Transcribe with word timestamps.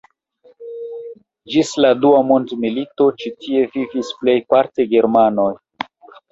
Ĝis 1.55 1.73
la 1.85 1.91
dua 2.07 2.23
mondmilito 2.31 3.09
ĉi 3.21 3.35
tie 3.45 3.63
vivis 3.79 4.13
plejparte 4.25 4.91
germanoj. 4.99 5.51